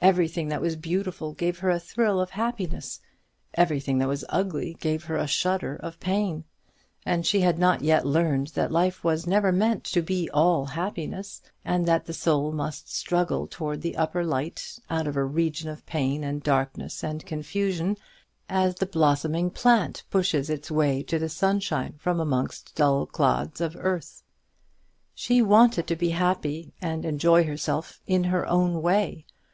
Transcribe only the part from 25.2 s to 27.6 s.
wanted to be happy, and enjoy